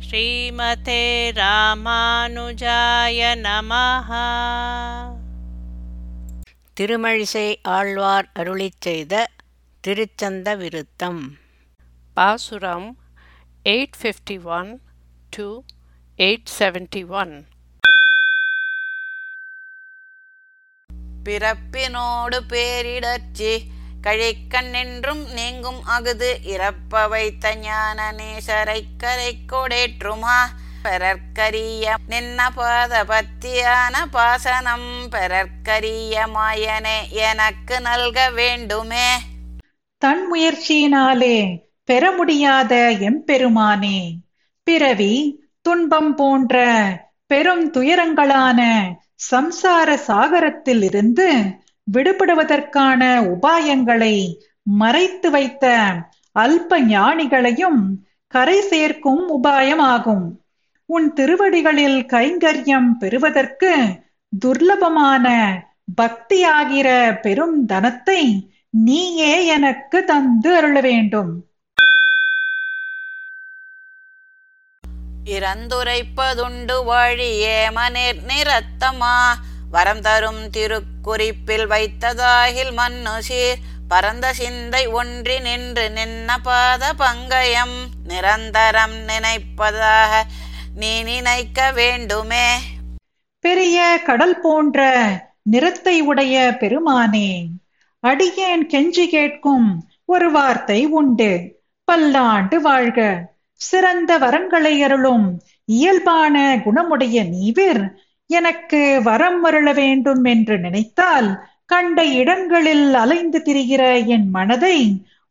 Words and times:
ஸ்ரீமதே 0.00 1.02
ராமானுஜாய 1.30 3.20
நமஹ. 3.44 4.10
திருமழிசை 6.76 7.56
ஆழ்வார் 7.68 8.28
அருளிச் 8.38 8.80
செய்த 8.80 9.14
திருச்சந்த 9.84 10.56
விருத்தம் 10.56 11.22
பாசுரம் 12.16 12.88
851 13.64 14.68
to 15.32 15.46
871 16.18 17.32
பிறப்பினோடு 21.26 22.38
பேரிடர்ச்சி 22.50 23.52
கழிக்கண்ணென்றும் 24.06 25.22
நீங்கும் 25.32 25.80
அகுது. 25.98 26.30
இறப்ப 26.44 27.08
வைத்த 27.08 27.54
ஞான 27.54 28.12
நேசரை 28.12 28.80
கரை 28.98 29.38
கொடேற்றுமா? 29.52 30.38
பெறற்கரிய 30.82 31.94
நின்ன 32.08 32.40
பாத 32.54 33.04
பத்தியான 33.04 33.94
பாசனம் 34.12 35.08
பெறற்கரிய 35.10 36.26
மாயனே 36.34 36.98
எனக்கு 37.10 37.80
நல்க 37.80 38.30
வேண்டுமே. 38.30 39.08
தன் 39.98 40.22
முயற்சியினாலே 40.32 41.36
பெற 41.84 42.12
முடியாத 42.12 42.74
எம்பெருமானே 43.00 43.98
பிறவி 44.62 45.14
துன்பம் 45.60 46.14
போன்ற 46.14 46.54
பெரும் 47.26 47.72
துயரங்களான 47.72 48.60
சம்சார 49.30 49.98
சாகரத்தில் 50.06 50.82
இருந்து 50.82 51.28
விடுபடுவதற்கான 51.92 53.02
உபாயங்களை 53.34 54.16
மறைத்து 54.62 55.30
வைத்த 55.30 55.64
அல்ப 56.34 56.80
ஞானிகளையும் 56.86 57.82
கரை 58.28 58.60
சேர்க்கும் 58.60 59.22
உபாயமாகும். 59.36 60.26
உன் 60.86 61.12
திருவடிகளில் 61.12 62.00
கைங்கரியம் 62.04 62.90
பெறுவதற்கு 62.98 63.70
துர்லபமான 64.46 65.26
பக்தியாகிற 66.00 66.88
பெரும் 67.20 67.66
தனத்தை 67.66 68.22
நீயே 68.70 69.46
எனக்கு 69.46 70.04
தந்து 70.04 70.56
அருள 70.56 70.80
வேண்டும். 70.80 71.32
இறந்துரைப்பதுண்டு 75.24 76.84
வழியே 76.84 77.70
மனிர் 77.70 78.20
நிறத்தமா 78.26 79.16
வரம் 79.70 80.00
தரும் 80.00 80.42
திருக்குறிப்பில் 80.50 81.66
வைத்ததாகில் 81.66 82.72
மண்ணு 82.72 83.22
சீர். 83.22 83.56
பரந்த 83.88 84.32
சிந்தை 84.32 84.86
ஒன்றி 84.86 85.40
நின்று 85.40 85.90
நின்ன 85.94 86.30
பாத 86.42 86.92
பங்கயம் 86.98 87.76
நிரந்தரம் 88.04 88.96
நினைப்பதாக 89.08 90.22
நீ 90.74 91.02
நினைக்க 91.02 91.72
வேண்டுமே. 91.72 92.58
பெரிய 93.40 94.00
கடல் 94.04 94.40
போன்ற 94.40 94.80
நிறத்தை 95.42 96.00
உடைய 96.00 96.56
பெருமானே 96.60 97.46
அடியேன் 98.00 98.66
கெஞ்சி 98.66 99.06
கேட்கும் 99.06 99.88
ஒரு 100.04 100.30
வார்த்தை 100.30 100.86
உண்டு. 100.86 101.60
பல்லாண்டு 101.84 102.60
வாழ்க. 102.60 103.00
சிறந்த 103.52 104.18
வரங்களை 104.18 104.78
அருளும் 104.78 105.42
இயல்பான 105.64 106.56
குணமுடைய 106.56 107.28
நீவிர். 107.28 108.05
எனக்கு 108.30 109.00
வரம் 109.02 109.42
அருள 109.44 109.72
வேண்டும் 109.72 110.24
என்று 110.24 110.58
நினைத்தால் 110.58 111.28
கண்ட 111.66 112.04
இடங்களில் 112.04 112.94
அலைந்து 112.94 113.38
திரிகிற 113.44 114.06
என் 114.06 114.28
மனதை 114.30 114.78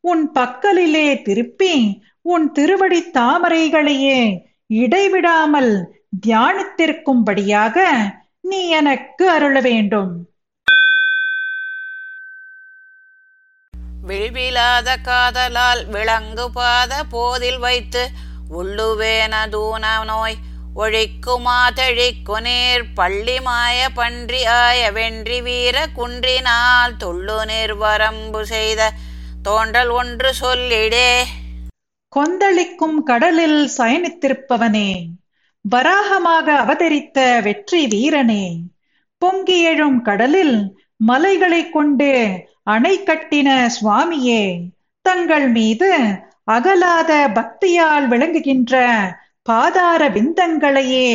உன் 0.03 0.31
பக்கலிலே 0.33 1.21
திருப்பி 1.21 2.01
உன் 2.21 2.51
திருவடி 2.51 3.01
தாமரைகளையே 3.13 4.19
இடைவிடாமல் 4.67 5.73
தியானித்திருக்கும்படியாக 6.27 7.77
நீ 8.41 8.69
எனக்கு 8.69 9.29
அருள 9.29 9.61
வேண்டும். 9.61 10.13
விழிவிலாத 14.07 14.89
காதலால் 15.03 15.85
விளங்கு 15.85 16.51
பாத 16.51 17.03
போதில் 17.09 17.59
வைத்து 17.59 18.03
உள்ளுவேன 18.49 19.49
தூன 19.49 20.03
நோய் 20.03 20.37
ஒழிக்குமா 20.75 21.73
தெழிக்கு 21.73 22.39
பள்ளி 22.95 23.39
மாய 23.41 23.89
பன்றி 23.89 24.45
ஆய 24.45 24.91
வென்றி 24.91 25.41
வீர 25.41 25.87
குன்றினால் 25.93 26.97
துள்ளு 26.97 27.45
நீர் 27.45 27.75
வரம்பு 27.75 28.45
செய்த 28.45 28.91
தோன்றல் 29.43 29.89
ஒன்று 29.89 30.33
சொல்லிடே. 30.41 31.23
கொந்தளிக்கும் 32.09 33.03
கடலில் 33.03 33.69
சயனித்திருப்பவனே 33.77 35.07
வராகமாக 35.61 36.57
அவதரித்த 36.57 37.41
வெற்றி 37.41 37.87
வீரனே 37.87 38.63
பொங்கி 39.19 39.61
எழும் 39.61 40.01
கடலில் 40.01 40.77
மலைகளை 40.95 41.69
கொண்டு 41.69 42.43
அணை 42.63 42.99
கட்டின 42.99 43.69
சுவாமியே 43.81 44.71
தங்கள் 45.01 45.49
மீது 45.49 45.91
அகலாத 46.51 47.27
பக்தியால் 47.33 48.07
விளங்குகின்ற 48.07 48.75
பாதார 49.45 50.09
விந்தங்களையே 50.09 51.09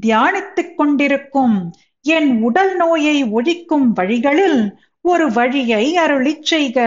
தியானித்துக் 0.00 0.74
கொண்டிருக்கும் 0.74 1.56
என் 2.04 2.30
உடல் 2.42 2.76
நோயை 2.76 3.24
ஒழிக்கும் 3.24 3.86
வழிகளில் 3.94 4.60
ஒரு 5.04 5.26
வழியை 5.32 5.84
அருளிச் 5.98 6.42
செய்க. 6.42 6.78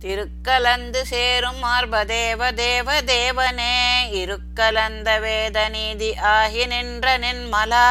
திருக்கலந்து 0.00 1.00
சேரும் 1.06 1.62
மார்பதேவ 1.62 2.52
தேவ 2.54 3.00
தேவனே 3.12 3.74
இருக்கலந்த 4.20 5.20
வேத 5.20 5.68
நீதி 5.68 6.10
ஆகி 6.34 6.66
நின்ற 6.66 7.18
நின்மலா 7.18 7.88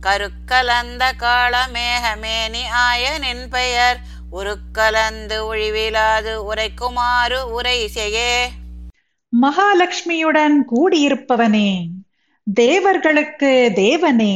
கருக்கலந்த 0.00 1.04
காளமேகமேனி 1.24 2.62
ஆய 2.84 3.18
நின் 3.18 3.48
பெயர். 3.48 3.98
உருக்கலந்து 4.32 5.36
ஒழிவிலாது 5.48 6.32
உரைக்குமாறு 6.48 7.38
உரை 7.50 7.78
செய்யே 7.88 8.32
மகாலட்சுமியுடன் 9.32 10.56
கூடியிருப்பவனே 10.70 11.70
தேவர்களுக்கு 12.46 13.50
தேவனே 13.76 14.34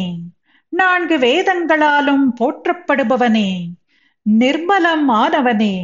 நான்கு 0.72 1.16
வேதங்களாலும் 1.18 2.26
போற்றப்படுபவனே 2.40 3.50
நிர்மலம் 4.26 5.08
ஆனவனே 5.14 5.76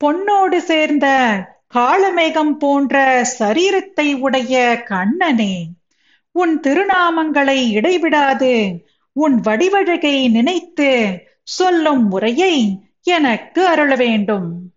பொன்னோடு 0.00 0.58
சேர்ந்த 0.62 1.06
காளமேகம் 1.74 2.54
போன்ற 2.58 2.96
சரீரத்தை 3.38 4.08
உடைய 4.20 4.54
கண்ணனே 4.88 5.54
உன் 6.34 6.54
திருநாமங்களை 6.60 7.58
இடைவிடாது 7.72 8.52
உன் 9.16 9.36
வடிவழகை 9.40 10.16
நினைத்து 10.28 10.90
சொல்லும் 11.52 12.04
முறையை 12.04 12.54
எனக்கு 13.04 13.66
அருள 13.66 13.94
வேண்டும். 13.94 14.72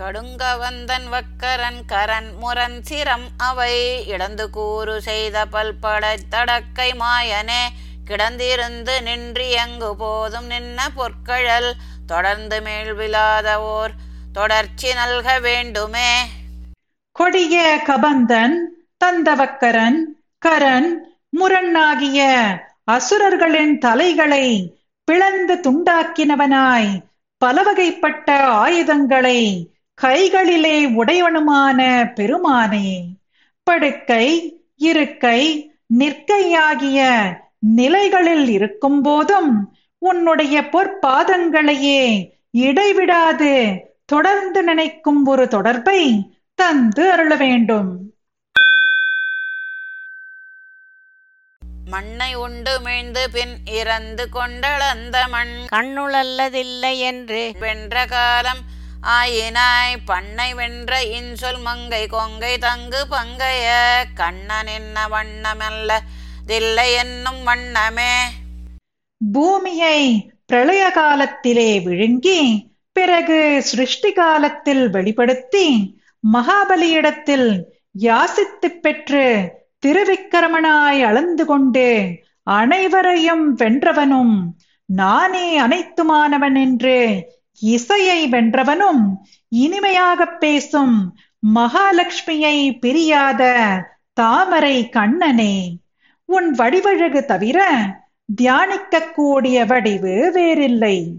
கடுங்கவந்தன் 0.00 1.08
வக்கரன் 1.10 1.80
கரன் 1.88 2.36
முரன் 2.40 2.82
சிரம் 2.90 3.28
அவை. 3.36 4.06
இடந்து 4.06 4.50
கூறு 4.50 5.02
செய்த 5.02 5.46
பல்படை 5.46 6.18
தடக்கை 6.30 6.94
மாயனே. 6.94 7.68
கிடந்திருந்து 8.04 9.02
நின்று 9.02 9.50
எங்கு 9.50 9.96
போதும் 9.96 10.50
நின்ன 10.50 10.80
பொற்கழல். 10.94 11.74
தொடர்ந்து 12.06 12.60
மேல்விழாத 12.60 13.54
ஓர் 13.54 13.90
தொடர்ச்சி 14.32 14.94
நல்க 14.94 15.38
வேண்டுமே. 15.38 16.22
கொடிய 17.12 17.82
கபந்தன் 17.86 18.54
தந்தவக்கரன் 19.04 19.98
கரன் 20.46 20.88
முரண் 21.30 21.74
அசுரர்களின் 22.88 23.78
தலைகளை 23.78 24.76
பிளந்து 25.04 25.54
துண்டாக்கினவனாய் 25.54 27.00
பலவகைப்பட்ட 27.44 28.30
ஆயுதங்களை 28.38 29.70
கைகளிலே 29.94 30.84
உடையவனுமான 30.84 31.78
பெருமானே. 32.14 33.04
படுக்கை 33.62 34.26
இருக்கை 34.76 35.70
நிற்கையாகிய 35.98 37.24
நிலைகளில் 37.58 38.48
இருக்கும் 38.48 39.02
போதும் 39.02 39.76
உன்னுடைய 39.98 40.60
பொற்பாதங்களையே 40.60 42.32
இடைவிடாது. 42.50 43.80
தொடர்ந்து 44.04 44.62
நினைக்கும் 44.62 45.24
ஒரு 45.24 45.48
தொடர்பை 45.48 46.30
தந்து 46.54 47.10
அருள 47.10 47.34
வேண்டும் 47.34 48.12
மண்ணை 51.88 52.34
உண்டு 52.34 52.80
மீழ்ந்து 52.80 53.30
பின் 53.30 53.56
இறந்து 53.66 54.28
கொண்டளந்த 54.32 55.28
மண். 55.28 55.66
கண்ணுளல்லதில்லை 55.72 56.98
என்று. 56.98 57.52
வென்ற 57.58 58.06
காலம் 58.06 58.58
ஆயினாய் 59.02 59.96
பண்ணை 60.04 60.54
வென்ற 60.54 61.02
இன்சொல் 61.02 61.60
மங்கை 61.60 62.06
கொங்கை 62.06 62.58
தங்கு 62.58 63.06
பங்கைய. 63.10 63.74
கண்ணன் 64.14 64.66
என்ன 64.66 65.08
வண்ணமல்ல 65.08 65.98
தில்லை 66.46 66.92
என்னும் 66.92 67.44
வண்ணமே. 67.44 68.24
பூமியை 69.32 70.30
பிரளய 70.46 70.90
காலத்திலே 70.90 71.80
விழுங்கி 71.80 72.72
பிறகு 72.92 73.62
சிருஷ்டி 73.62 74.12
காலத்தில் 74.12 74.90
வெளிப்படுத்தி 74.90 76.00
மகாபலியிடத்தில் 76.32 77.62
யாசித்துப் 77.98 78.82
பெற்று 78.82 79.56
திருவிக்கிரமனாய் 79.86 81.02
அளந்து 81.02 81.44
கொண்டேன். 81.44 82.24
அனைவரையும் 82.42 83.58
வென்றவனும் 83.58 84.42
நானே 84.84 85.60
அனைத்துமானவன் 85.60 86.60
என்று. 86.60 87.26
இசையை 87.60 88.28
வென்றவனும் 88.28 89.04
இனிமையாகப் 89.48 90.38
பேசும் 90.38 91.18
மகாலட்சுமியை 91.54 92.78
பிரியாத 92.78 93.74
தாமரை 94.12 94.88
கண்ணனே. 94.88 95.78
உன் 96.24 96.50
வடிவழகு 96.50 97.24
தவிர 97.24 97.86
தியானிக்கக்கூடிய 98.42 99.66
வடிவு 99.66 100.30
வேறில்லை. 100.32 101.12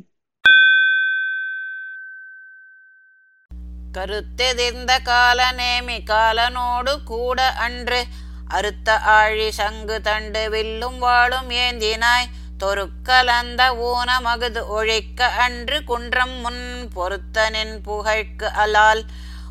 கருத்தெதிர்ந்த 3.98 4.92
கால 5.04 5.52
நேமி 5.52 6.00
காலனோடு 6.06 7.04
கூட 7.06 7.50
அன்று 7.50 8.06
அறுத்த 8.50 9.00
ஆழி 9.00 9.52
சங்கு 9.52 10.02
தண்டு 10.02 10.50
வில்லும் 10.50 11.00
வாழும் 11.00 11.50
ஏந்தினாய். 11.50 12.30
தொருக்கலந்த 12.60 13.62
ஊன 13.76 14.12
மகுது 14.26 14.68
ஒழிக்க 14.68 15.26
அன்று 15.26 15.84
குன்றம் 15.84 16.42
முன் 16.42 16.90
பொருத்தனின் 16.96 17.82
புகழ்க்கு 17.84 18.52
அலால். 18.58 19.02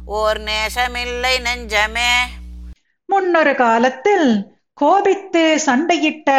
ஓர் 0.06 0.41
நேசமில்லை 0.41 1.41
நெஞ்சமே. 1.41 2.12
முன்னொரு 3.05 3.55
காலத்தில் 3.55 4.56
கோபித்து 4.75 5.61
சண்டையிட்ட 5.67 6.31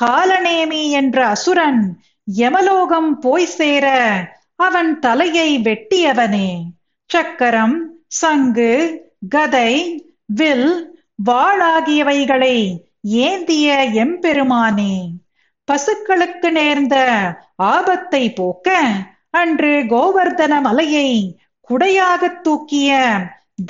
காலநேமி 0.00 0.90
என்ற 0.90 1.26
அசுரன் 1.26 2.02
யமலோகம் 2.24 3.18
போய் 3.18 3.46
சேர 3.46 3.86
அவன் 4.56 4.98
தலையை 4.98 5.58
வெட்டியவனே. 5.58 6.62
சக்கரம் 7.06 7.90
சங்கு 8.06 8.72
கதை 9.28 9.72
வில் 10.26 10.93
வாளாகியவைகளை 11.30 12.78
ஏந்திய 13.02 13.90
எம்பெருமானே 13.92 15.10
பசுக்களுக்கு 15.72 16.50
நேர்ந்த 16.50 16.96
ஆபத்தை 17.56 18.32
போக்க 18.32 18.82
அன்று 19.30 19.68
கோவர்தன 19.68 20.60
மலையை 20.60 21.38
குடையாகத் 21.70 22.40
தூக்கிய 22.40 23.16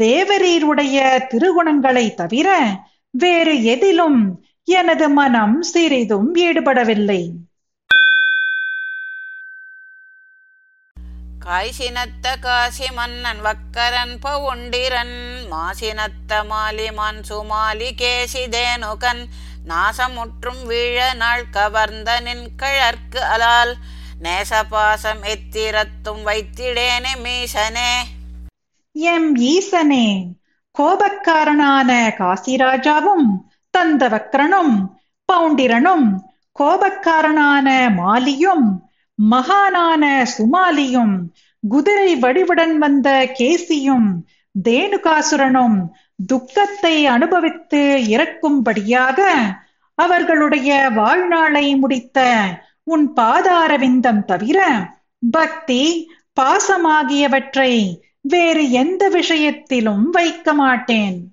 தேவரீருடைய 0.02 1.23
திருகுணங்களை 1.29 2.14
தவிர 2.14 2.67
வேறு 3.11 3.64
எதிலும் 3.64 4.44
எனது 4.64 5.08
மனம் 5.08 5.62
சிறிதும் 5.62 6.35
ஈடுபடவில்லை. 6.35 7.31
காய்சினத்த 11.44 12.38
காசி 12.40 12.90
மன்னன் 12.90 13.38
வக்கரன் 13.44 14.17
பவுண்டிரன் 14.23 15.33
மாசினத்த 15.50 16.32
மாலிமான் 16.32 17.23
சுமாலி 17.29 17.91
கேசிதேனுகன் 17.94 19.25
நாசமுற்றும் 19.69 20.62
வீழ 20.69 21.14
நாள் 21.14 21.50
கவர்ந்த 21.50 22.20
நின் 22.20 22.49
கிழற்கு 22.56 23.23
அலால். 23.37 23.75
நேசபாசம் 24.23 25.23
எத்திரத்தும் 25.25 26.23
வைத்திடேனே 26.25 27.14
மீசனே. 27.23 27.93
எம் 28.93 29.37
ஈசனே 29.37 30.26
கோபக்காரனான 30.79 31.90
காசிராஜாவும் 32.19 33.29
தந்தவக்ரனும் 33.79 34.88
பவுண்டிரனும் 35.32 36.19
கோபக்காரனான 36.58 37.88
மாலியும் 37.97 38.82
மகானான 39.31 40.26
சுமாலியும் 40.38 41.14
குதிரை 41.69 42.17
வடிவுடன் 42.17 42.75
வந்த 42.75 43.35
கேசியும் 43.38 44.08
தேனுகாசுரனும் 44.62 45.78
துக்கத்தை 46.26 47.06
அனுபவித்து 47.06 48.02
இறக்கும்படியாக 48.08 49.20
அவர்களுடைய 49.94 50.90
வாழ்நாளை 50.90 51.76
முடித்த 51.76 52.42
உன் 52.84 53.12
பாதாரவிந்தம் 53.16 54.24
தவிர 54.24 54.68
பக்தி 55.30 56.08
பாசமாகியவற்றை 56.40 58.00
வேறு 58.20 58.70
எந்த 58.70 59.08
விஷயத்திலும் 59.08 60.10
வைக்க 60.10 60.52
மாட்டேன். 60.52 61.32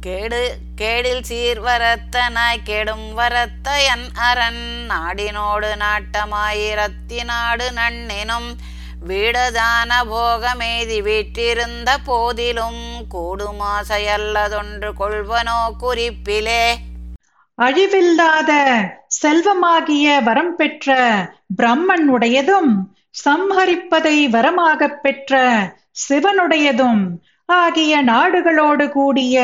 கேடு 0.00 0.58
கேடில் 0.80 1.22
சீர் 1.22 1.60
வரத்தனாய் 1.60 2.62
கெடும் 2.64 3.18
வரத்தயன் 3.18 4.06
அரண் 4.14 4.64
நாடினோடு 4.88 5.70
நாட்டமாயிரத்தி 5.76 7.24
நாடு 7.24 7.72
நன்னினும் 7.72 8.56
வீடதான 9.06 9.90
போகமேதி 10.10 11.02
வீற்றிருந்த 11.02 11.96
போதிலும் 12.06 12.82
கூடுமாசையல்லதொன்று 13.14 14.90
கொள்வனோ 14.98 15.74
குறிப்பிலே. 15.82 16.74
அழிவில்லாத 17.58 18.52
செல்வமாகிய 19.22 20.22
வரம் 20.22 20.56
பெற்ற 20.56 20.90
பிரம்மன் 21.56 22.08
உடையதும் 22.08 22.72
சம்ஹரிப்பதை 23.24 24.28
வரமாகப் 24.30 25.02
பெற்ற 25.02 25.34
சிவனுடையதும் 26.08 27.02
ஆகிய 27.44 28.02
நாடுகளோடு 28.02 28.88
கூடிய 28.88 29.36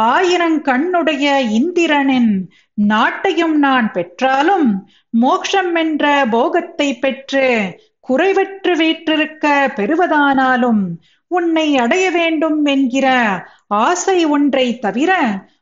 ஆயிரங்கண்ணுடைய 0.00 1.38
இந்திரனின் 1.50 2.32
நாட்டையும் 2.74 3.54
நான் 3.58 3.92
பெற்றாலும் 3.92 4.68
மோக்ஷம் 5.10 5.74
என்ற 5.74 6.26
போகத்தை 6.30 6.98
பெற்று 6.98 7.76
குறைவற்று 8.04 8.76
வீற்றிருக்க 8.76 9.72
பெறுவதானாலும் 9.76 10.82
உன்னை 11.30 11.76
அடைய 11.76 12.10
வேண்டும் 12.10 12.64
என்கிற 12.64 13.06
ஆசை 13.66 14.24
ஒன்றை 14.24 14.78
தவிர 14.78 15.10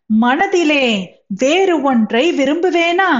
மனதிலே 0.06 0.84
வேறு 1.38 1.82
ஒன்றை 1.82 2.32
விரும்புவேனா? 2.38 3.10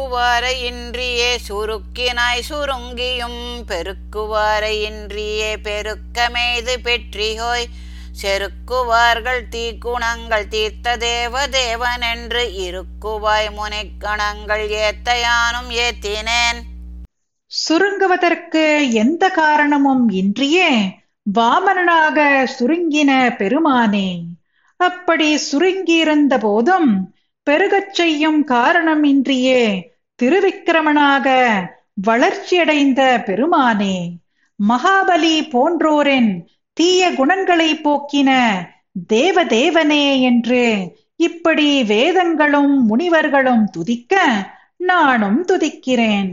சுருக்குவாரையின்றியே 0.00 1.30
சுருக்கினாய் 1.48 2.42
சுருங்கியும் 2.48 3.40
பெருக்குவாரையின்றியே 3.68 5.56
பெருக்கமேது 5.62 6.74
பெற்றியோய் 6.82 7.66
செருக்குவார்கள் 8.22 9.42
தீக்குணங்கள் 9.50 10.48
தீர்த்த 10.48 10.96
தேவ 11.00 11.46
தேவன் 11.52 12.04
என்று 12.10 12.42
இருக்குவாய் 12.64 13.50
முனைக்கணங்கள் 13.56 14.64
ஏத்தையானும் 14.80 15.70
ஏத்தினேன். 15.78 16.60
சுருங்குவதற்கு 17.52 18.64
எந்த 18.92 19.28
காரணமும் 19.30 20.08
இன்றியே 20.12 20.70
வாமனனாக 21.26 22.18
சுருங்கின 22.58 23.10
பெருமானே 23.38 24.08
அப்படி 24.80 25.28
சுருங்கியிருந்த 25.50 26.38
போதும் 26.38 26.90
பெருகச் 27.46 27.94
செய்யும் 27.94 28.44
காரணம் 28.44 29.04
இன்றியே 29.04 29.62
திருவிக்கிரமனாக 30.18 31.26
வளர்ச்சியடைந்த 32.06 33.00
பெருமானே 33.26 33.96
மகாபலி 34.58 35.34
போன்றோரின் 35.52 36.30
தீய 36.78 37.12
குணங்களை 37.12 37.80
போக்கின 37.84 38.30
தேவதேவனே 39.12 40.20
என்று 40.20 40.62
இப்படி 41.16 41.84
வேதங்களும் 41.84 42.86
முனிவர்களும் 42.86 43.64
துதிக்க 43.64 44.22
நானும் 44.76 45.46
துதிக்கிறேன். 45.48 46.30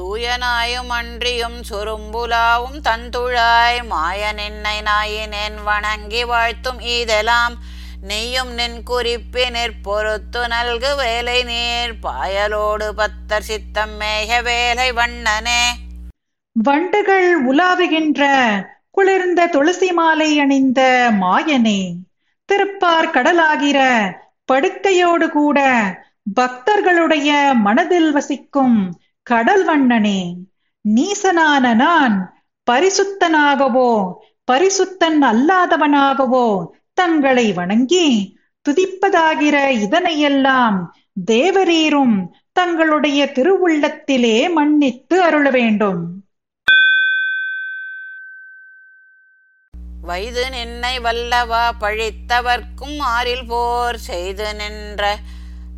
தூயனாயும் 0.00 0.88
அன்றியும் 0.88 1.58
சுரும்புலாவும் 1.70 2.80
தந்துழாய் 2.82 3.86
மாய 3.86 4.32
நின்னை 4.32 4.76
நாயினேன் 4.80 5.62
வணங்கி 5.64 6.24
வாழ்த்தும் 6.24 6.80
ஈதெல்லாம் 6.80 7.54
நீயும் 8.00 8.52
நின் 8.52 8.82
குறிப்பினிற் 8.90 9.80
பொறுத்து 9.82 10.48
நல்கு 10.48 10.96
வேலை 10.96 11.42
நீர். 11.42 11.94
பாயலோடு 12.02 12.88
பத்தர் 12.96 13.48
சித்தம் 13.50 14.00
மேக 14.00 14.42
வேலை 14.42 14.92
வண்ணனே. 14.92 15.81
வண்டுகள் 16.56 17.28
உலாவுகின்ற 17.50 18.22
குளிர்ந்த 18.90 19.40
துளசி 19.46 19.90
மாலை 19.92 20.30
அணிந்த 20.38 20.80
மாயனே 21.20 21.80
திருப்பார் 22.48 23.12
கடலாகிற 23.12 23.78
படுக்கையோடு 24.48 25.26
கூட 25.30 25.58
பக்தர்களுடைய 26.36 27.30
மனதில் 27.62 28.10
வசிக்கும் 28.12 28.76
கடல் 29.26 29.64
வண்ணனே 29.64 30.20
நீசனான 30.84 31.74
நான் 31.74 32.16
பரிசுத்தனாகவோ 32.66 33.90
பரிசுத்தன் 34.44 35.20
அல்லாதவனாகவோ 35.24 36.46
தங்களை 36.94 37.46
வணங்கி 37.52 38.06
துதிப்பதாகிற 38.66 39.56
இதனையெல்லாம் 39.84 40.76
தேவரீரும் 41.30 42.16
தங்களுடைய 42.52 43.20
திருவுள்ளத்திலே 43.34 44.36
மன்னித்து 44.54 45.16
அருள 45.22 45.46
வேண்டும் 45.50 46.02
வயது 50.02 50.50
நின்னை 50.50 50.98
வல்லவா 50.98 51.70
பழித்தவர்க்கும் 51.80 52.98
ஆறில் 52.98 53.46
போர் 53.46 53.98
செய்து 53.98 54.54
நின்ற 54.54 55.16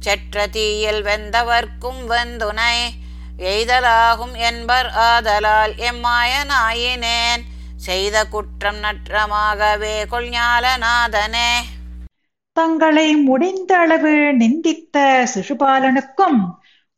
செற்ற 0.01 0.47
தீயில் 0.47 1.03
வெந்தவர்க்கும் 1.03 2.01
வெந்துனை 2.09 2.77
எய்தலாகும் 3.39 4.37
என்பர் 4.37 4.87
ஆதலால் 4.87 5.75
எம்மாயனாயினேன். 5.75 7.43
செய்த 7.77 8.25
குற்றம் 8.25 8.77
நற்றமாகவே 8.77 9.97
கொள்ஞாலநாதனே. 10.11 11.53
தங்களை 12.53 13.17
முடிந்த 13.17 13.77
அளவு 13.77 14.35
நிந்தித்த 14.39 15.27
சிசுபாலனுக்கும் 15.35 16.41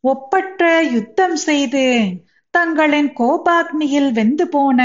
ஒப்பற்ற 0.00 0.82
யுத்தம் 0.82 1.36
செய்து 1.36 2.08
தங்களின் 2.50 3.12
கோபாக்னியில் 3.16 4.10
வெந்து 4.10 4.48
போன 4.48 4.80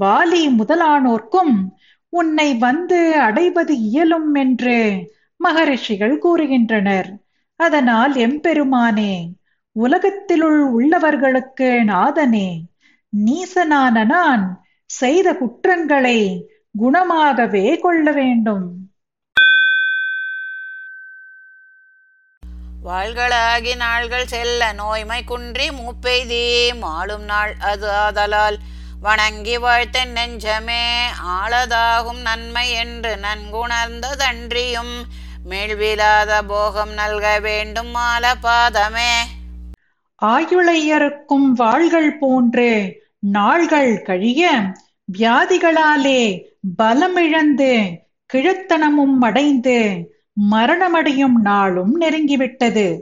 வாலி 0.00 0.42
முதலானோர்க்கும் 0.58 1.54
உன்னை 2.08 2.54
வந்து 2.54 3.20
அடைவது 3.20 3.74
இயலும் 3.76 4.34
என்று 4.34 4.78
மகரிஷிகள் 5.36 6.14
கூறுகின்றனர். 6.18 7.10
அதனால் 7.56 8.14
எம்பெருமானே 8.16 9.14
உலகத்திலுள் 9.76 10.60
உள்ளவர்களுக்கு 10.78 11.68
நாதனே 11.92 12.48
நீசனான 13.12 14.04
நான் 14.06 14.64
செய்த 14.90 15.34
குற்றங்களை 15.34 16.18
குணமாகவே 16.82 17.78
கொள்ள 17.78 18.12
வேண்டும். 18.12 18.66
வாழ்களாகி 22.84 23.76
நாள்கள் 23.76 24.26
செல்ல 24.26 24.72
நோய்மை 24.72 25.24
குன்றி 25.24 25.68
மூப்பெய்தி 25.70 26.44
மாளும் 26.78 27.24
நாள் 27.24 27.52
அது 27.60 27.90
ஆதலால். 27.90 28.58
வணங்கி 29.02 29.58
வாழ்த்த 29.58 30.04
நெஞ்சமே 30.04 30.82
ஆளதாகும் 31.28 32.20
நன்மை 32.22 32.70
என்று 32.70 33.16
நன்குணர்ந்ததன்றியும் 33.16 34.92
மேல்விலாத 35.50 36.38
போகம் 36.46 36.92
நல்க 36.92 37.40
வேண்டும் 37.40 37.90
மால 37.94 38.34
பாதமே. 38.42 39.14
ஆயுளையருக்கும் 40.22 41.48
வாள்கள் 41.54 42.18
போன்று 42.18 43.00
நாள்கள் 43.18 44.02
கழிய 44.02 44.50
வியாதிகளாலே 45.18 46.22
பலமிழந்து 46.82 47.72
கிழத்தனமும் 48.34 49.18
அடைந்து 49.20 50.10
மரணமடையும் 50.50 51.38
நாளும் 51.42 52.00
நெருங்கிவிட்டது. 52.00 53.00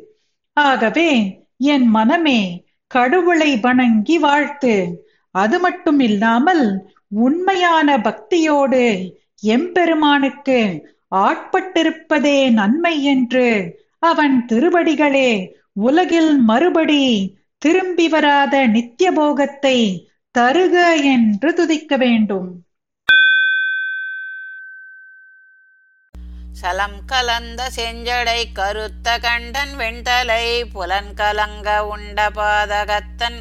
ஆகவே 0.53 1.11
என் 1.57 1.87
மனமே 1.87 2.67
கடவுளை 2.87 3.57
வணங்கி 3.57 4.19
வாழ்த்து 4.19 4.75
அது 5.35 5.59
மட்டும் 5.59 6.01
இல்லாமல் 6.01 6.65
உண்மையான 7.09 7.99
பக்தியோடு 7.99 8.85
எம்பெருமானுக்கு 9.43 10.59
ஆட்பட்டிருப்பதே 11.17 12.39
நன்மை 12.51 12.95
என்று 13.05 13.47
அவன் 13.99 14.47
திருவடிகளே 14.47 15.31
உலகில் 15.81 16.33
மறுபடி 16.41 17.05
திரும்பி 17.59 18.09
வராத 18.09 18.67
நித்திய 18.67 19.13
போகத்தை 19.13 19.79
தருக 20.39 20.75
என்று 21.03 21.55
துதிக்க 21.55 21.97
வேண்டும். 21.97 22.51
சலம் 26.53 27.01
கலந்த 27.07 27.61
செஞ்சடை 27.77 28.41
கருத்த 28.53 29.19
கண்டன் 29.19 29.75
வெண்தலை 29.79 30.45
புலன் 30.73 31.15
கலங்க 31.15 31.69
உண்ட 31.87 32.31
பாதகத்தன் 32.31 33.41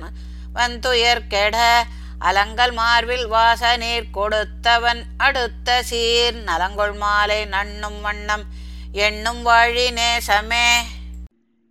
வந்துயர் 0.56 1.22
கெட 1.27 1.58
அலங்கல் 2.20 2.74
மார்பில் 2.74 3.27
வாச 3.27 3.77
நீர் 3.77 4.08
கொடுத்தவன் 4.12 5.01
அடுத்த 5.18 5.84
சீர். 5.84 6.38
நலங்கொள் 6.46 6.96
மாலை 6.98 7.46
நண்ணும் 7.46 8.01
வண்ணம் 8.01 8.46
எண்ணும் 8.91 9.41
வாழி 9.46 9.86
நேசமே. 10.00 10.68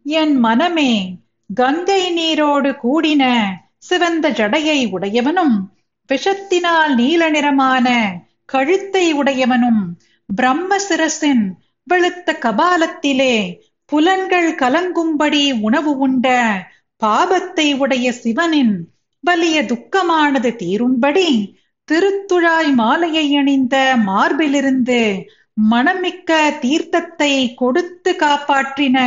என் 0.03 0.37
மனமே 0.37 0.93
கங்கை 1.55 2.03
நீரோடு 2.11 2.71
கூடின 2.83 3.25
சிவந்த 3.79 4.31
ஜடையை 4.31 4.79
உடையவனும் 4.91 5.57
விஷத்தினால் 6.09 6.95
நீல 6.95 7.31
நிறமான 7.31 7.89
கழுத்தை 8.45 9.05
உடையவனும் 9.15 9.83
பிரம்ம 10.35 10.79
சிரசின் 10.79 11.45
வெளுத்த 11.87 12.35
கபாலத்திலே 12.45 13.35
புலன்கள் 13.85 14.51
கலங்கும்படி 14.55 15.61
உணவு 15.61 15.97
உண்ட 15.97 16.27
பாபத்தை 17.03 17.67
உடைய 17.79 18.13
சிவனின் 18.13 18.75
வலிய 19.25 19.57
துக்கமானது 19.63 20.51
தீரும்படி 20.57 21.29
திருத்துழாய் 21.89 22.73
மாலையை 22.75 23.27
அணிந்த 23.37 23.77
மார்பிலிருந்து 24.07 25.01
மனமிக்க 25.71 26.31
தீர்த்தத்தை 26.61 27.55
கொடுத்து 27.55 28.11
காப்பாற்றின 28.13 28.99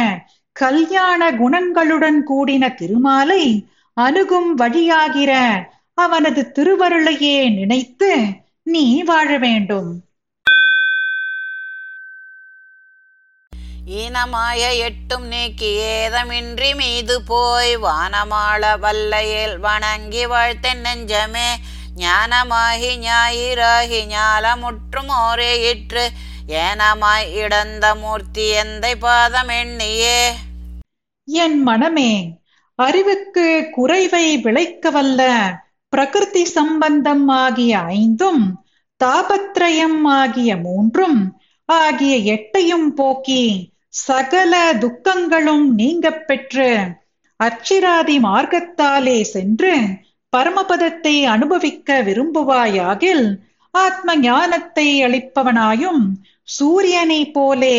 கல்யாண 0.56 1.32
குணங்களுடன் 1.32 2.20
கூடின 2.30 2.74
திருமாலை 2.76 3.44
அணுகும் 3.98 4.58
வழியாகிற 4.58 5.32
அவனது 5.98 6.42
திருவருளையே 6.56 7.38
நினைத்து 7.54 8.12
நீ 8.64 9.04
வாழ 9.04 9.38
வேண்டும். 9.38 9.92
ஈனமாய 14.00 14.78
எட்டும் 14.78 15.26
நீக்கி 15.26 15.70
ஏதமின்றி 15.78 16.76
மீது 16.76 17.24
போய் 17.24 17.78
வானமாள 17.78 18.80
வல்லையில் 18.80 19.60
வணங்கி 19.60 20.26
வாழ்த்தென் 20.26 20.84
நெஞ்சமே. 20.84 21.50
ஞானமாகி 21.96 22.92
ஞாயிறாகி 22.98 24.00
ஞாலமுற்றும் 24.14 25.10
ஓரே 25.10 25.70
இற்று 25.70 26.10
ஏனமாய் 26.48 27.34
இடந்த 27.34 27.96
மூர்த்தி 27.96 28.54
எந்தை 28.54 28.96
பாதம் 29.00 29.48
எண்ணியே. 29.48 30.32
என் 31.26 31.62
மனமே 31.62 32.40
அறிவுக்கு 32.76 33.68
குறைவை 33.72 34.38
விளைக்க 34.38 34.90
வல்ல 34.90 35.22
பிரகிருதி 35.90 36.46
சம்பந்தம் 36.46 37.28
ஆகிய 37.28 37.80
ஐந்தும் 37.80 38.66
தாபத்ரயம் 39.04 40.02
ஆகிய 40.04 40.58
மூன்றும் 40.58 41.42
ஆகிய 41.66 42.14
எட்டையும் 42.34 42.88
போக்கி 42.96 43.71
சகல 43.94 44.54
துக்கங்களும் 44.82 45.66
நீங்கப் 45.74 46.24
பெற்று 46.28 46.70
அச்சிராதி 47.40 48.16
மார்க்கத்தாலே 48.24 49.18
சென்று 49.26 49.74
பரமபதத்தை 50.34 51.16
அனுபவிக்க 51.28 52.02
விரும்புவாயாகில் 52.02 53.26
ஆத்ம 53.74 54.16
ஞானத்தை 54.22 54.88
அளிப்பவனாயும் 55.02 56.04
சூரியனை 56.50 57.22
போலே 57.32 57.78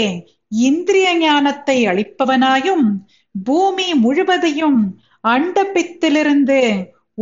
இந்திரிய 0.62 1.08
ஞானத்தை 1.18 1.78
அளிப்பவனாயும் 1.86 2.86
பூமி 3.34 3.88
முழுவதையும் 4.00 4.80
அண்டபித்திலிருந்து 5.28 6.60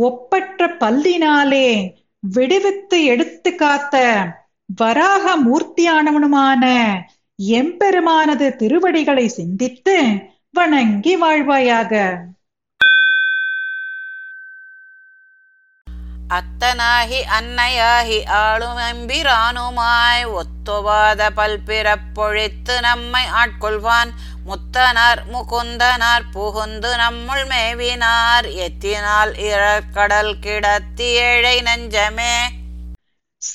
ஒப்பற்ற 0.01 0.67
பல்லினாலே 0.79 1.67
விடுவித்து 2.23 2.97
எடுத்து 3.05 3.51
காத்த 3.55 3.95
வராக 4.69 5.25
மூர்த்தியானவனுமான 5.43 6.65
எம்பெருமானது 7.35 8.55
திருவடிகளை 8.55 9.27
சிந்தித்து 9.27 10.13
வணங்கி 10.51 11.21
வாழ்வாயாக. 11.21 12.17
அத்தனாகி 16.29 17.21
அன்னையாகி 17.39 18.27
ஆளும் 18.27 18.77
எம்பிரானுமாய் 18.77 20.41
ஒத்துவாத 20.41 21.29
பல்பிறப்பொழித்து 21.35 22.81
நம்மை 22.81 23.23
ஆட்கொள்வான். 23.23 24.09
முத்தனார் 24.45 25.21
முகுந்தனார் 25.33 26.23
புகுந்து 26.31 26.95
நம்முள் 26.95 27.45
மேவினார். 27.47 28.53
எத்தினால் 28.53 29.31
இறக்கடல் 29.31 30.33
கிடத்தி 30.39 31.05
ஏழை 31.05 31.61
நெஞ்சமே. 31.61 32.35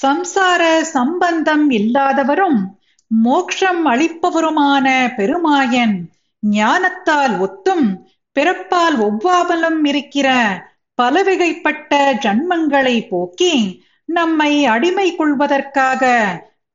சம்சார 0.02 0.80
சம்பந்தம் 0.80 1.71
இல்லாதவரும் 1.71 2.75
மோக்ஷம் 3.06 3.86
அளிப்பவருமான 3.86 5.14
பெருமாயன் 5.16 6.10
ஞானத்தால் 6.40 7.38
ஒத்தும் 7.38 7.86
பிறப்பால் 8.34 8.96
ஒவ்வாமலும் 8.96 9.84
இருக்கிற 9.84 10.28
பலவகைப்பட்ட 11.02 12.14
ஜன்மங்களை 12.14 13.08
போக்கி 13.08 13.84
நம்மை 14.04 14.64
அடிமை 14.64 15.14
கொள்வதற்காக 15.14 16.04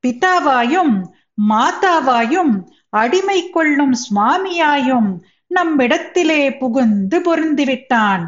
பிதாவாயும் 0.06 1.02
மாதாவாயும் 1.48 2.54
அடிமை 2.90 3.50
கொள்ளும் 3.50 3.92
சுவாமியாயும் 3.92 5.18
நம்மிடத்திலே 5.46 6.56
புகுந்து 6.56 7.18
பொருந்திவிட்டான். 7.20 8.24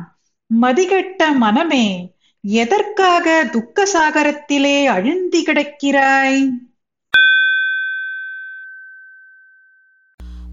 மதிகெட்ட 0.60 1.30
மனமே 1.32 2.12
எதற்காக 2.40 3.44
துக்க 3.44 3.86
சாகரத்திலே 3.92 4.86
அழுந்தி 4.86 5.42
கிடக்கிறாய்? 5.42 6.48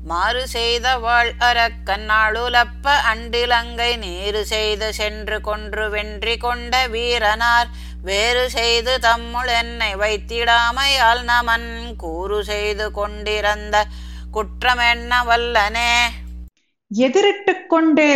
மாறு 0.06 0.48
செய்த 0.48 0.98
வாழ் 0.98 1.32
அரக்கன் 1.40 2.06
நாளுலப்ப 2.10 2.94
அண்டிலங்கை 3.12 3.98
நேரு 3.98 4.46
செய்து 4.46 4.94
சென்று 4.94 5.42
கொன்று 5.42 5.90
வென்றி 5.90 6.38
கொண்ட 6.38 6.88
வீரனார். 6.88 7.70
வேறு 8.04 8.50
செய்து 8.50 9.00
தம்முள் 9.00 9.48
என்னை 9.48 9.96
வைத்திடாமையால் 9.96 11.24
நமன் 11.24 11.96
கூறு 11.98 12.44
செய்து 12.44 12.92
கொண்டிருந்த 12.92 13.86
குற்றம் 14.32 14.78
என்ன 14.78 15.24
வல்லனே? 15.24 15.94
எதிரிட்டுக் 16.92 17.68
கொண்டு 17.68 18.08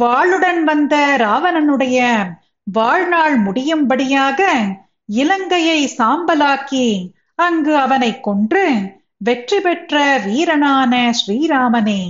வாளுடன் 0.00 0.62
வந்த 0.62 1.16
ராவணனுடைய 1.18 1.98
வாழ்நாள் 2.64 3.36
முடியும்படியாக 3.38 4.40
இலங்கையை 5.06 5.94
சாம்பலாக்கி 5.98 6.86
அங்கு 7.34 7.76
அவனை 7.76 8.20
கொன்று 8.20 8.66
வெற்றி 9.20 9.60
பெற்ற 9.60 10.22
வீரனான 10.24 11.12
ஸ்ரீராமனே 11.18 12.02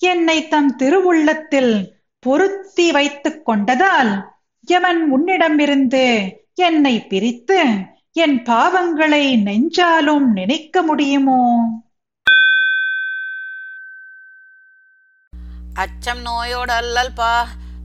என்னை 0.00 0.48
தம் 0.48 0.76
திருவுள்ளத்தில் 0.76 1.74
பொருத்தி 2.18 2.92
வைத்துக் 2.92 3.48
கொண்டதால் 3.48 4.12
எவன் 4.68 5.00
உன்னிடமிருந்து 5.10 6.04
என்னை 6.54 6.94
பிரித்து 7.06 7.60
என் 8.12 8.42
பாவங்களை 8.42 9.24
நெஞ்சாலும் 9.42 10.26
நினைக்க 10.32 10.82
முடியுமோ? 10.82 11.42
அச்சம் 15.74 16.22
நோயோடல்லல் 16.26 17.14
பா 17.14 17.34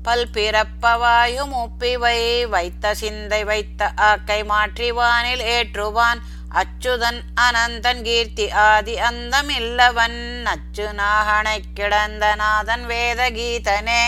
பல் 0.04 0.28
பிறப்பவாயும் 0.34 1.54
முப்பிவை 1.54 2.48
வைத்த 2.50 2.94
சிந்தை 2.94 3.44
வைத்த 3.44 3.92
ஆக்கை 3.96 4.44
மாற்றிவானில் 4.44 5.44
ஏற்றுவான். 5.56 6.20
அச்சுதன் 6.56 7.22
அனந்தன் 7.36 8.01
கீர்த்தி 8.01 8.51
ஆதி 8.51 8.98
அந்தம் 9.00 9.50
இல்லவன். 9.50 10.46
அச்சு 10.46 10.84
நாகனை 10.94 11.62
கிடந்த 11.74 12.36
நாதன் 12.36 12.86
வேத 12.86 13.30
கீதனே 13.30 14.04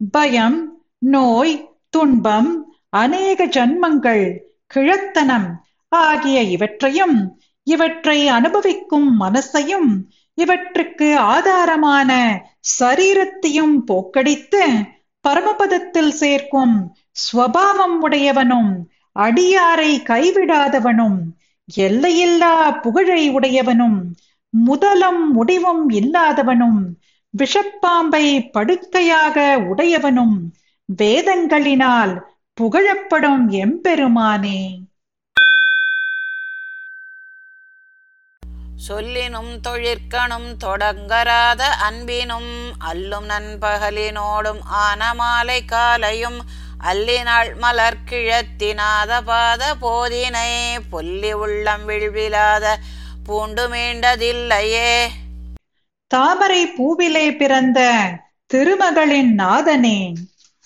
பயம் 0.00 0.80
நோய் 0.98 1.70
துன்பம் 1.90 2.66
அநேக 2.90 3.46
ஜன்மங்கள் 3.46 4.40
கிழத்தனம் 4.74 5.48
ஆகிய 5.88 6.42
இவற்றையும் 6.42 7.34
இவற்றை 7.62 8.28
அனுபவிக்கும் 8.28 9.20
மனசையும் 9.20 9.90
இவற்றுக்கு 10.34 11.18
ஆதாரமான 11.18 12.40
சரீரத்தையும் 12.80 13.76
போக்கடித்து 13.90 14.62
பரமபதத்தில் 15.24 16.10
சேர்க்கும் 16.10 16.92
ஸ்வபாவம் 17.12 18.02
உடையவனும் 18.02 18.86
அடியாரை 19.16 20.02
கைவிடாதவனும் 20.02 21.18
எல்லையில்லா 21.76 22.70
புகழை 22.70 23.30
உடையவனும் 23.30 23.98
முதலும் 24.50 25.32
முடிவும் 25.32 25.90
இல்லாதவனும் 25.90 26.80
விஷப்பாம்பை 27.34 28.50
படுக்கையாக 28.50 29.58
உடையவனும் 29.58 30.36
வேதங்களினால் 30.96 32.14
புகழப்படும் 32.60 33.48
எம்பெருமானே. 33.50 34.60
சொல்லினும் 38.88 39.60
தொழிற்கணும் 39.60 40.56
தொடங்கராத 40.64 41.62
அன்பினும் 41.62 42.52
அல்லும் 42.84 43.26
நண்பகலினோடும் 43.26 44.62
ஆன 44.62 45.14
மாலை 45.14 45.64
காலையும் 45.64 46.38
அல்லினாள் 46.84 47.54
மலர் 47.56 47.96
கிழத்தினாத 48.10 49.22
பாத 49.22 49.74
போதினை 49.80 50.78
பொல்லி 50.90 51.32
உள்ளம் 51.32 51.88
விழ்விலாத 51.88 52.76
பூண்டு 53.26 53.68
மீண்டதில்லையே. 53.68 55.08
தாமரை 56.06 56.66
பூவிலே 56.66 57.36
பிறந்த 57.36 57.92
திருமகளின் 58.54 59.34
நாதனே 59.38 60.14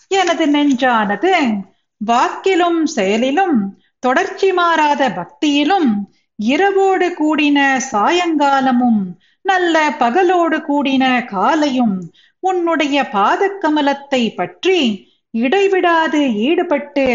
எனது 0.09 0.47
நெஞ்சானது 0.47 1.59
வாக்கிலும் 2.07 2.83
செயலிலும் 2.85 3.79
தொடர்ச்சி 3.99 4.53
மாறாத 4.53 5.09
பக்தியிலும் 5.09 6.07
இரவோடு 6.35 7.09
கூடின 7.09 7.81
சாயங்காலமும் 7.93 9.17
நல்ல 9.43 9.91
பகலோடு 9.91 10.59
கூடின 10.59 11.25
காலையும் 11.25 12.11
உன்னுடைய 12.41 13.03
பாதக்கமலத்தை 13.03 14.35
பற்றி 14.35 15.10
இடைவிடாது 15.31 16.35
ஈடுபட்டு 16.35 17.07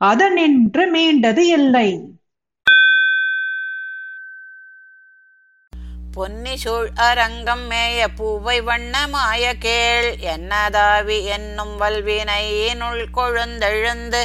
அதனின்று 0.00 0.84
மீண்டது 0.94 1.42
இல்லை. 1.58 1.88
பொன்னி 6.12 6.56
சூழ் 6.56 6.88
அரங்கம் 6.94 7.70
மேய 7.70 8.06
பூவை 8.16 8.60
வண்ணமாய 8.60 9.52
கேள். 9.58 10.16
என்னதாவி 10.34 11.24
என்னும் 11.24 11.80
வல்வினையினுள் 11.80 13.04
கொழுந்தெழுந்து 13.14 14.22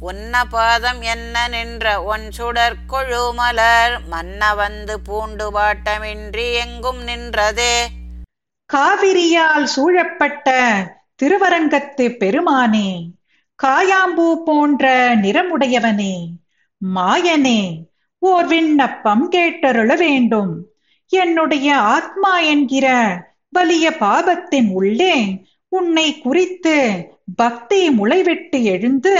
உன்ன 0.00 0.44
பாதம் 0.44 1.00
என்ன 1.00 1.48
நின்ற 1.48 2.02
ஒன் 2.02 2.30
சுடர் 2.30 2.76
கொழுமலர் 2.88 3.94
மன்ன 4.10 4.54
வந்து 4.56 5.00
பூண்டு 5.00 5.60
பாட்டமின்றி 5.60 6.52
எங்கும் 6.52 7.06
நின்றதே. 7.06 7.76
காவிரியால் 8.74 9.64
சூழப்பட்ட 9.64 10.50
திருவரங்கத்து 11.22 12.08
பெருமானே 12.20 13.12
காயாம்பூ 13.62 14.34
போன்ற 14.44 15.14
நிறமுடையவனே 15.16 16.14
மாயனே 16.94 17.84
ஓர் 18.18 18.46
விண்ணப்பம் 18.46 19.32
கேட்டருள 19.32 19.98
வேண்டும். 19.98 20.66
என்னுடைய 21.08 21.76
ஆத்மா 21.76 22.38
என்கிற 22.38 22.86
வலிய 23.48 23.90
பாபத்தின் 24.00 24.72
உள்ளே 24.72 25.44
உன்னை 25.68 26.18
குறித்து 26.18 27.06
பக்தி 27.36 27.90
முளைவிட்டு 27.90 28.62
எழுந்து 28.62 29.16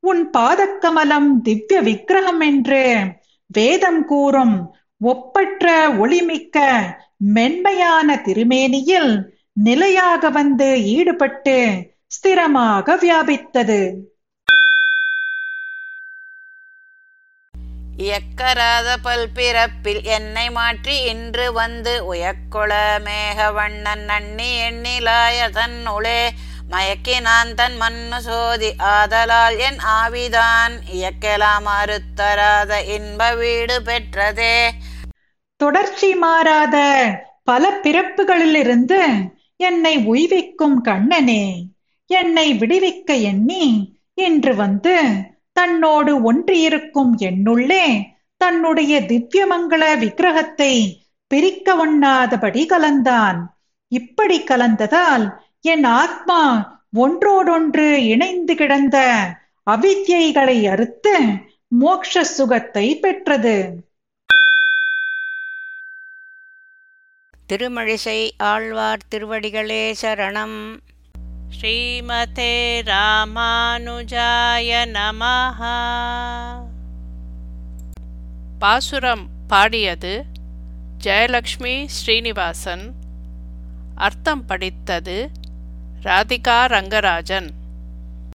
உன் 0.00 0.30
பாதக்கமலம் 0.30 1.40
திவ்ய 1.42 1.80
விக்கிரகம் 1.80 2.40
என்று 2.40 3.04
வேதம் 3.46 4.04
கூறும் 4.04 4.74
ஒப்பற்ற 4.96 5.88
ஒளிமிக்க 5.88 6.70
மென்மையான 7.16 8.16
திருமேனியில் 8.16 9.31
நிலையாக 9.56 10.30
வந்து 10.30 10.66
ஈடுபட்டு 10.84 11.56
ஸ்திரமாக 12.06 12.94
வியாபித்தது. 13.02 13.82
இயக்கராத 17.96 18.88
பல்பிறப்பில் 19.04 20.00
என்னை 20.02 20.50
மாற்றி 20.50 20.94
இன்று 21.02 21.52
வந்து 21.52 21.92
உயக்கொள 22.14 22.72
மேகவண்ணன் 23.06 24.04
நன்னி 24.10 24.48
எண்ணிலாய 24.68 25.48
தன்னுளே 25.58 26.22
மயக்கினான் 26.70 27.52
தன் 27.54 27.76
மண்ணு 27.76 28.20
சோதி 28.22 28.70
ஆதலால் 28.92 29.58
என் 29.58 29.80
ஆவிதான் 30.00 30.74
இயக்கலாம் 30.94 31.68
அறுத்தராத 31.80 32.80
இன்ப 32.96 33.34
வீடு 33.34 33.76
பெற்றதே. 33.82 34.56
தொடர்ச்சி 35.60 36.14
மாறாத 36.14 36.76
பல 37.44 37.70
பிறப்புகளிலிருந்து 37.82 39.00
என்னை 39.68 39.94
உய்விக்கும் 40.10 40.78
கண்ணனே 40.80 41.44
என்னை 42.10 42.46
விடுவிக்க 42.52 43.10
எண்ணி 43.22 43.66
இன்று 44.14 44.52
வந்து 44.54 44.96
தன்னோடு 45.52 46.12
ஒன்றியிருக்கும் 46.22 47.12
என்னுள்ளே 47.28 47.86
தன்னுடைய 48.40 48.94
திவ்யமங்கள 49.10 49.82
விக்கிரகத்தை 50.02 50.72
பிரிக்க 51.30 51.74
ஒண்ணாதபடி 51.84 52.62
கலந்தான். 52.66 53.38
இப்படி 53.92 54.36
கலந்ததால் 54.40 55.24
என் 55.62 55.86
ஆத்மா 56.00 56.40
ஒன்றோடொன்று 56.96 57.86
இணைந்து 58.04 58.54
கிடந்த 58.54 58.98
அவித்யைகளை 59.66 60.58
அறுத்து 60.72 61.14
மோக்ஷ 61.80 62.24
சுகத்தை 62.36 62.86
பெற்றது. 62.98 63.56
திருமழிசை 67.52 68.30
ஆழ்வார் 68.36 68.98
திருவடிகளே 69.10 69.94
சரணம். 70.02 70.80
ஸ்ரீமதே 71.48 72.82
ராமானுஜாய 72.82 74.70
நமஹா. 74.86 75.76
பாசுரம் 78.58 79.28
பாடியது 79.48 80.24
ஜெயலக்ஷ்மி 81.04 81.84
ஸ்ரீனிவாசன். 81.86 82.94
அர்த்தம் 83.94 84.46
படித்தது 84.46 85.30
ராதிகா 86.02 86.66
ரங்கராஜன். 86.66 87.48